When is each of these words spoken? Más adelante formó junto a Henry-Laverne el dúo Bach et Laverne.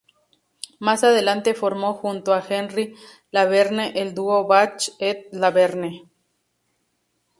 Más 0.79 1.03
adelante 1.03 1.53
formó 1.53 1.93
junto 1.93 2.33
a 2.33 2.41
Henry-Laverne 2.49 3.91
el 4.01 4.15
dúo 4.15 4.47
Bach 4.47 4.89
et 4.97 5.31
Laverne. 5.31 6.09